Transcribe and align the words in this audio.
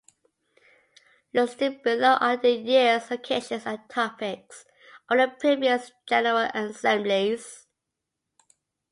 Listed 1.31 1.83
below 1.83 2.13
are 2.19 2.35
the 2.35 2.49
years, 2.49 3.11
locations 3.11 3.67
and 3.67 3.87
topics 3.87 4.65
of 5.11 5.19
the 5.19 5.27
previous 5.39 5.91
General 6.07 6.49
Assemblies. 6.55 7.67